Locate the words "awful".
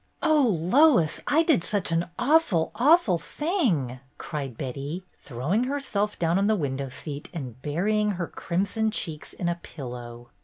2.17-2.71, 2.73-3.19